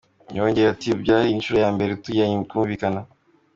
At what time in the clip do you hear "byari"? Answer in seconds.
1.01-1.29